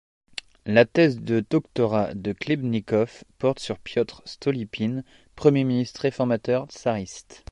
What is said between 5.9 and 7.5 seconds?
réformateur tsariste.